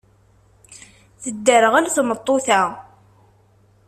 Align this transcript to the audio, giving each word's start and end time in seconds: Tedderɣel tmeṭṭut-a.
Tedderɣel 1.23 1.85
tmeṭṭut-a. 1.95 2.61